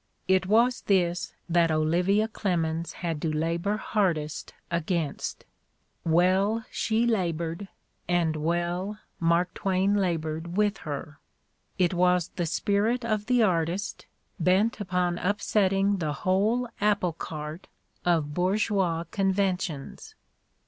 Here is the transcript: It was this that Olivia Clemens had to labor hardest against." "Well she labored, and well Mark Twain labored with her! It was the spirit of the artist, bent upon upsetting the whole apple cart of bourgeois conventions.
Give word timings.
It 0.27 0.47
was 0.47 0.81
this 0.87 1.31
that 1.47 1.69
Olivia 1.69 2.27
Clemens 2.27 2.91
had 3.05 3.21
to 3.21 3.31
labor 3.31 3.77
hardest 3.77 4.51
against." 4.71 5.45
"Well 6.03 6.65
she 6.71 7.05
labored, 7.05 7.67
and 8.07 8.35
well 8.37 8.97
Mark 9.19 9.53
Twain 9.53 9.93
labored 9.93 10.57
with 10.57 10.77
her! 10.89 11.19
It 11.77 11.93
was 11.93 12.29
the 12.29 12.47
spirit 12.47 13.05
of 13.05 13.27
the 13.27 13.43
artist, 13.43 14.07
bent 14.39 14.79
upon 14.81 15.19
upsetting 15.19 15.97
the 15.97 16.13
whole 16.13 16.67
apple 16.81 17.13
cart 17.13 17.67
of 18.03 18.33
bourgeois 18.33 19.03
conventions. 19.11 20.15